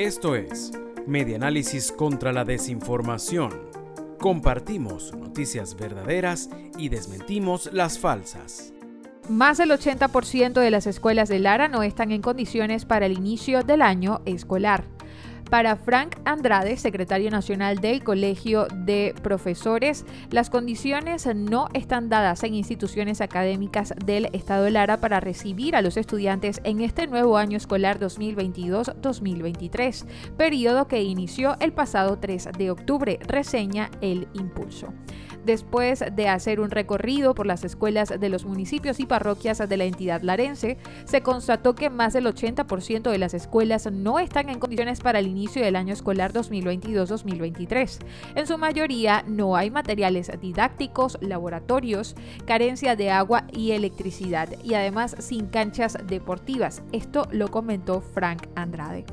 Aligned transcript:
Esto 0.00 0.34
es 0.34 0.72
Medianálisis 1.06 1.92
contra 1.92 2.32
la 2.32 2.46
Desinformación. 2.46 3.50
Compartimos 4.18 5.14
noticias 5.14 5.76
verdaderas 5.76 6.48
y 6.78 6.88
desmentimos 6.88 7.68
las 7.70 7.98
falsas. 7.98 8.72
Más 9.28 9.58
del 9.58 9.72
80% 9.72 10.54
de 10.54 10.70
las 10.70 10.86
escuelas 10.86 11.28
de 11.28 11.38
Lara 11.38 11.68
no 11.68 11.82
están 11.82 12.12
en 12.12 12.22
condiciones 12.22 12.86
para 12.86 13.04
el 13.04 13.12
inicio 13.12 13.62
del 13.62 13.82
año 13.82 14.22
escolar. 14.24 14.84
Para 15.50 15.74
Frank 15.74 16.16
Andrade, 16.24 16.76
secretario 16.76 17.28
nacional 17.28 17.78
del 17.78 18.04
Colegio 18.04 18.68
de 18.72 19.12
Profesores, 19.20 20.06
las 20.30 20.48
condiciones 20.48 21.26
no 21.34 21.66
están 21.74 22.08
dadas 22.08 22.44
en 22.44 22.54
instituciones 22.54 23.20
académicas 23.20 23.92
del 24.06 24.26
Estado 24.26 24.62
de 24.62 24.70
Lara 24.70 25.00
para 25.00 25.18
recibir 25.18 25.74
a 25.74 25.82
los 25.82 25.96
estudiantes 25.96 26.60
en 26.62 26.80
este 26.80 27.08
nuevo 27.08 27.36
año 27.36 27.56
escolar 27.56 27.98
2022-2023, 27.98 30.06
periodo 30.36 30.86
que 30.86 31.02
inició 31.02 31.56
el 31.58 31.72
pasado 31.72 32.20
3 32.20 32.50
de 32.56 32.70
octubre, 32.70 33.18
reseña 33.26 33.90
el 34.00 34.28
impulso 34.34 34.94
después 35.44 36.04
de 36.14 36.28
hacer 36.28 36.60
un 36.60 36.70
recorrido 36.70 37.34
por 37.34 37.46
las 37.46 37.64
escuelas 37.64 38.08
de 38.18 38.28
los 38.28 38.44
municipios 38.44 39.00
y 39.00 39.06
parroquias 39.06 39.58
de 39.58 39.76
la 39.76 39.84
entidad 39.84 40.22
larense, 40.22 40.78
se 41.04 41.22
constató 41.22 41.74
que 41.74 41.90
más 41.90 42.12
del 42.12 42.26
80% 42.26 43.10
de 43.10 43.18
las 43.18 43.34
escuelas 43.34 43.90
no 43.90 44.18
están 44.18 44.48
en 44.48 44.58
condiciones 44.58 45.00
para 45.00 45.18
el 45.18 45.26
inicio 45.26 45.62
del 45.62 45.76
año 45.76 45.92
escolar 45.92 46.32
2022-2023. 46.32 47.98
En 48.34 48.46
su 48.46 48.58
mayoría 48.58 49.24
no 49.26 49.56
hay 49.56 49.70
materiales 49.70 50.30
didácticos, 50.40 51.18
laboratorios, 51.20 52.14
carencia 52.46 52.96
de 52.96 53.10
agua 53.10 53.44
y 53.52 53.72
electricidad 53.72 54.48
y 54.62 54.74
además 54.74 55.16
sin 55.18 55.46
canchas 55.46 55.98
deportivas. 56.06 56.82
Esto 56.92 57.26
lo 57.30 57.50
comentó 57.50 58.00
Frank 58.00 58.46
Andrade. 58.54 59.04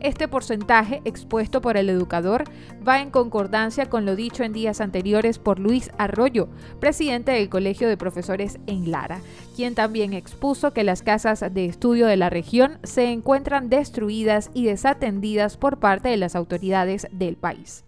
Este 0.00 0.28
porcentaje 0.28 1.02
expuesto 1.04 1.60
por 1.60 1.76
el 1.76 1.88
educador 1.88 2.44
va 2.86 3.00
en 3.00 3.10
concordancia 3.10 3.86
con 3.86 4.06
lo 4.06 4.14
dicho 4.14 4.44
en 4.44 4.52
días 4.52 4.80
anteriores 4.80 5.38
por 5.38 5.58
Luis 5.58 5.90
Arroyo, 5.98 6.48
presidente 6.78 7.32
del 7.32 7.48
Colegio 7.48 7.88
de 7.88 7.96
Profesores 7.96 8.58
en 8.66 8.92
Lara, 8.92 9.20
quien 9.56 9.74
también 9.74 10.12
expuso 10.12 10.72
que 10.72 10.84
las 10.84 11.02
casas 11.02 11.44
de 11.52 11.64
estudio 11.66 12.06
de 12.06 12.16
la 12.16 12.30
región 12.30 12.78
se 12.84 13.10
encuentran 13.10 13.68
destruidas 13.68 14.50
y 14.54 14.66
desatendidas 14.66 15.56
por 15.56 15.78
parte 15.78 16.08
de 16.08 16.16
las 16.16 16.36
autoridades 16.36 17.08
del 17.10 17.36
país. 17.36 17.84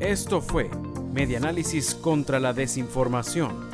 Esto 0.00 0.42
fue 0.42 0.68
Medianálisis 1.14 1.94
contra 1.94 2.38
la 2.38 2.52
Desinformación. 2.52 3.70